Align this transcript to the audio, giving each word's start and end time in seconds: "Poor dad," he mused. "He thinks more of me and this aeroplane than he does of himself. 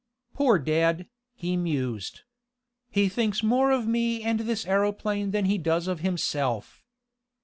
"Poor 0.33 0.57
dad," 0.57 1.05
he 1.35 1.55
mused. 1.55 2.21
"He 2.89 3.07
thinks 3.07 3.43
more 3.43 3.69
of 3.69 3.85
me 3.85 4.23
and 4.23 4.39
this 4.39 4.65
aeroplane 4.65 5.29
than 5.29 5.45
he 5.45 5.59
does 5.59 5.87
of 5.87 5.99
himself. 5.99 6.83